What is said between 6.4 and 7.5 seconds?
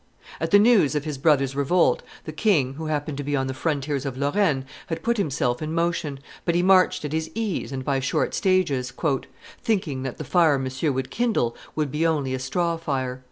but he marched at his